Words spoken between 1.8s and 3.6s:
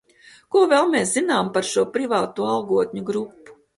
privāto algotņu grupu?